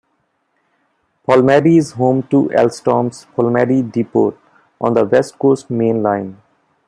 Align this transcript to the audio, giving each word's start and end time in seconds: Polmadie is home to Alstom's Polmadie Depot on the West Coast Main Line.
Polmadie 1.27 1.77
is 1.77 1.91
home 1.91 2.23
to 2.23 2.49
Alstom's 2.57 3.27
Polmadie 3.37 3.91
Depot 3.91 4.35
on 4.79 4.95
the 4.95 5.05
West 5.05 5.37
Coast 5.37 5.69
Main 5.69 6.01
Line. 6.01 6.41